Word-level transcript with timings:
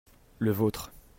le 0.39 0.51
vôtre. 0.51 0.89